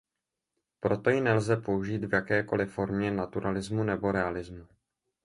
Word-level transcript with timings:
Proto 0.79 1.09
ji 1.09 1.21
nelze 1.21 1.57
použít 1.57 2.03
v 2.05 2.13
jakékoli 2.13 2.65
formě 2.65 3.11
naturalismu 3.11 3.83
nebo 3.83 4.11
realismu. 4.11 4.67